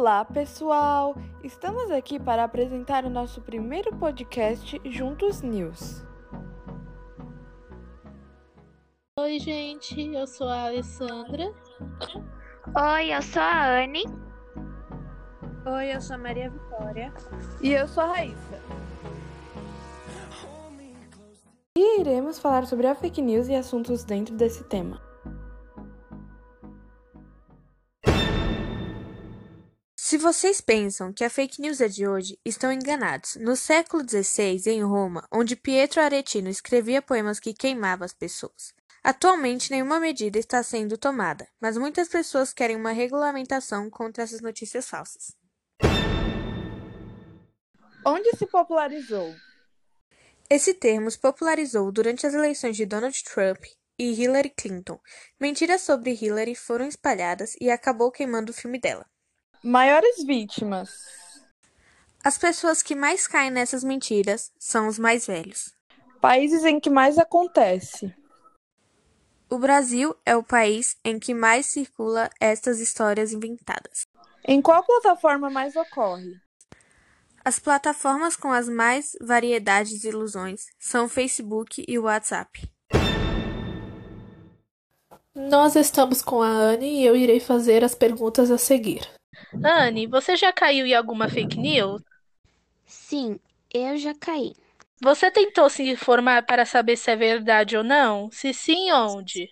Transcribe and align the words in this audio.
Olá, 0.00 0.24
pessoal! 0.24 1.16
Estamos 1.42 1.90
aqui 1.90 2.20
para 2.20 2.44
apresentar 2.44 3.04
o 3.04 3.10
nosso 3.10 3.40
primeiro 3.40 3.92
podcast 3.96 4.80
Juntos 4.84 5.42
News. 5.42 6.06
Oi, 9.18 9.40
gente, 9.40 10.00
eu 10.14 10.24
sou 10.24 10.46
a 10.46 10.66
Alessandra. 10.66 11.52
Oi, 12.76 13.12
eu 13.12 13.20
sou 13.22 13.42
a 13.42 13.80
Anne. 13.82 14.04
Oi, 15.66 15.92
eu 15.92 16.00
sou 16.00 16.14
a 16.14 16.18
Maria 16.20 16.48
Vitória. 16.48 17.12
E 17.60 17.72
eu 17.72 17.88
sou 17.88 18.04
a 18.04 18.06
Raíssa. 18.06 18.62
E 21.76 22.00
iremos 22.00 22.38
falar 22.38 22.68
sobre 22.68 22.86
a 22.86 22.94
fake 22.94 23.20
news 23.20 23.48
e 23.48 23.56
assuntos 23.56 24.04
dentro 24.04 24.36
desse 24.36 24.62
tema. 24.62 25.07
Se 30.08 30.16
vocês 30.16 30.58
pensam 30.58 31.12
que 31.12 31.22
a 31.22 31.28
fake 31.28 31.60
news 31.60 31.82
é 31.82 31.86
de 31.86 32.08
hoje, 32.08 32.40
estão 32.42 32.72
enganados. 32.72 33.36
No 33.36 33.54
século 33.54 34.02
XVI, 34.02 34.70
em 34.70 34.82
Roma, 34.82 35.28
onde 35.30 35.54
Pietro 35.54 36.00
Aretino 36.00 36.48
escrevia 36.48 37.02
poemas 37.02 37.38
que 37.38 37.52
queimavam 37.52 38.06
as 38.06 38.14
pessoas. 38.14 38.72
Atualmente, 39.04 39.70
nenhuma 39.70 40.00
medida 40.00 40.38
está 40.38 40.62
sendo 40.62 40.96
tomada, 40.96 41.46
mas 41.60 41.76
muitas 41.76 42.08
pessoas 42.08 42.54
querem 42.54 42.74
uma 42.74 42.90
regulamentação 42.90 43.90
contra 43.90 44.24
essas 44.24 44.40
notícias 44.40 44.88
falsas. 44.88 45.36
Onde 48.02 48.30
se 48.38 48.46
popularizou? 48.46 49.34
Esse 50.48 50.72
termo 50.72 51.10
se 51.10 51.18
popularizou 51.18 51.92
durante 51.92 52.26
as 52.26 52.32
eleições 52.32 52.78
de 52.78 52.86
Donald 52.86 53.22
Trump 53.24 53.62
e 53.98 54.22
Hillary 54.22 54.54
Clinton. 54.56 54.98
Mentiras 55.38 55.82
sobre 55.82 56.14
Hillary 56.18 56.54
foram 56.54 56.88
espalhadas 56.88 57.54
e 57.60 57.70
acabou 57.70 58.10
queimando 58.10 58.52
o 58.52 58.54
filme 58.54 58.80
dela. 58.80 59.04
Maiores 59.64 60.22
vítimas. 60.22 60.88
As 62.22 62.38
pessoas 62.38 62.80
que 62.80 62.94
mais 62.94 63.26
caem 63.26 63.50
nessas 63.50 63.82
mentiras 63.82 64.52
são 64.56 64.86
os 64.86 65.00
mais 65.00 65.26
velhos. 65.26 65.74
Países 66.20 66.64
em 66.64 66.78
que 66.78 66.88
mais 66.88 67.18
acontece. 67.18 68.14
O 69.50 69.58
Brasil 69.58 70.14
é 70.24 70.36
o 70.36 70.44
país 70.44 70.96
em 71.04 71.18
que 71.18 71.34
mais 71.34 71.66
circula 71.66 72.30
estas 72.40 72.78
histórias 72.78 73.32
inventadas. 73.32 74.06
Em 74.46 74.62
qual 74.62 74.84
plataforma 74.84 75.50
mais 75.50 75.74
ocorre? 75.74 76.40
As 77.44 77.58
plataformas 77.58 78.36
com 78.36 78.52
as 78.52 78.68
mais 78.68 79.16
variedades 79.20 80.00
de 80.00 80.08
ilusões 80.08 80.66
são 80.78 81.06
o 81.06 81.08
Facebook 81.08 81.84
e 81.88 81.98
o 81.98 82.04
WhatsApp. 82.04 82.70
Nós 85.34 85.74
estamos 85.74 86.22
com 86.22 86.42
a 86.42 86.48
Anne 86.48 87.00
e 87.00 87.04
eu 87.04 87.16
irei 87.16 87.40
fazer 87.40 87.82
as 87.82 87.94
perguntas 87.96 88.52
a 88.52 88.58
seguir. 88.58 89.17
Anne, 89.62 90.06
você 90.08 90.34
já 90.36 90.52
caiu 90.52 90.84
em 90.86 90.94
alguma 90.94 91.28
fake 91.28 91.60
news? 91.60 92.02
Sim, 92.86 93.38
eu 93.72 93.96
já 93.96 94.12
caí. 94.14 94.52
Você 95.02 95.28
tentou 95.28 95.68
se 95.68 95.82
informar 95.90 96.46
para 96.46 96.64
saber 96.64 96.96
se 96.96 97.10
é 97.10 97.16
verdade 97.16 97.76
ou 97.76 97.82
não? 97.82 98.30
Se 98.30 98.54
sim, 98.54 98.92
onde? 98.92 99.50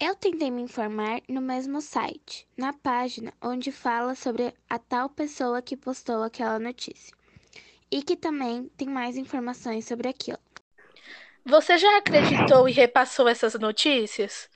Eu 0.00 0.16
tentei 0.16 0.50
me 0.50 0.62
informar 0.62 1.20
no 1.28 1.42
mesmo 1.42 1.82
site, 1.82 2.48
na 2.56 2.72
página 2.72 3.34
onde 3.42 3.70
fala 3.70 4.14
sobre 4.14 4.54
a 4.66 4.78
tal 4.78 5.10
pessoa 5.10 5.60
que 5.60 5.76
postou 5.76 6.22
aquela 6.22 6.58
notícia. 6.58 7.14
E 7.90 8.02
que 8.02 8.16
também 8.16 8.68
tem 8.76 8.88
mais 8.88 9.16
informações 9.16 9.86
sobre 9.86 10.08
aquilo. 10.08 10.38
Você 11.44 11.76
já 11.78 11.96
acreditou 11.98 12.68
e 12.68 12.72
repassou 12.72 13.26
essas 13.28 13.54
notícias? 13.54 14.48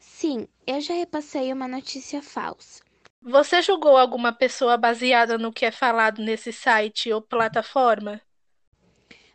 Sim, 0.00 0.48
eu 0.66 0.80
já 0.80 0.94
repassei 0.94 1.52
uma 1.52 1.68
notícia 1.68 2.20
falsa. 2.20 2.82
Você 3.22 3.60
julgou 3.60 3.98
alguma 3.98 4.32
pessoa 4.32 4.78
baseada 4.78 5.36
no 5.36 5.52
que 5.52 5.66
é 5.66 5.70
falado 5.70 6.22
nesse 6.22 6.54
site 6.54 7.12
ou 7.12 7.20
plataforma? 7.20 8.18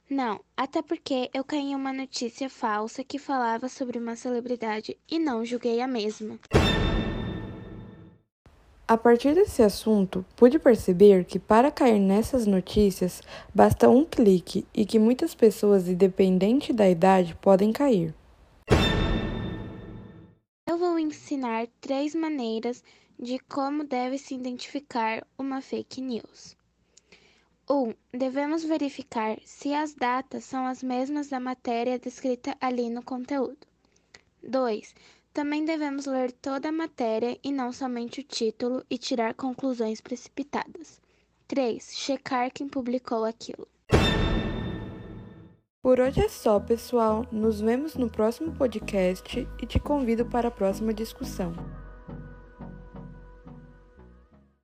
Não, 0.09 0.43
até 0.57 0.81
porque 0.81 1.29
eu 1.31 1.43
caí 1.43 1.71
em 1.71 1.75
uma 1.75 1.93
notícia 1.93 2.49
falsa 2.49 3.03
que 3.03 3.19
falava 3.19 3.69
sobre 3.69 3.99
uma 3.99 4.15
celebridade 4.15 4.97
e 5.07 5.19
não 5.19 5.45
julguei 5.45 5.81
a 5.81 5.87
mesma. 5.87 6.39
A 8.87 8.97
partir 8.97 9.35
desse 9.35 9.61
assunto, 9.61 10.25
pude 10.35 10.57
perceber 10.57 11.23
que 11.23 11.37
para 11.37 11.69
cair 11.69 11.99
nessas 11.99 12.47
notícias 12.47 13.21
basta 13.53 13.87
um 13.87 14.03
clique 14.03 14.65
e 14.73 14.83
que 14.83 14.97
muitas 14.97 15.35
pessoas, 15.35 15.87
independente 15.87 16.73
da 16.73 16.89
idade, 16.89 17.35
podem 17.35 17.71
cair. 17.71 18.15
Eu 20.67 20.79
vou 20.79 20.97
ensinar 20.97 21.67
três 21.79 22.15
maneiras 22.15 22.83
de 23.19 23.39
como 23.39 23.83
deve 23.83 24.17
se 24.17 24.35
identificar 24.35 25.25
uma 25.37 25.61
fake 25.61 26.01
news. 26.01 26.55
1. 27.69 27.73
Um, 27.73 27.93
devemos 28.11 28.63
verificar 28.63 29.37
se 29.43 29.73
as 29.73 29.93
datas 29.93 30.43
são 30.43 30.67
as 30.67 30.83
mesmas 30.83 31.29
da 31.29 31.39
matéria 31.39 31.97
descrita 31.97 32.55
ali 32.61 32.89
no 32.89 33.03
conteúdo. 33.03 33.57
2. 34.43 34.93
Também 35.33 35.65
devemos 35.65 36.05
ler 36.05 36.31
toda 36.31 36.69
a 36.69 36.71
matéria 36.71 37.37
e 37.43 37.51
não 37.51 37.71
somente 37.71 38.21
o 38.21 38.23
título 38.23 38.85
e 38.89 38.97
tirar 38.97 39.33
conclusões 39.33 39.99
precipitadas. 39.99 41.01
3. 41.47 41.91
Checar 41.95 42.51
quem 42.53 42.67
publicou 42.67 43.25
aquilo. 43.25 43.67
Por 45.81 45.99
hoje 45.99 46.19
é 46.19 46.29
só, 46.29 46.59
pessoal. 46.59 47.27
Nos 47.31 47.61
vemos 47.61 47.95
no 47.95 48.09
próximo 48.09 48.51
podcast 48.53 49.47
e 49.61 49.65
te 49.67 49.79
convido 49.79 50.25
para 50.25 50.47
a 50.47 50.51
próxima 50.51 50.93
discussão. 50.93 51.53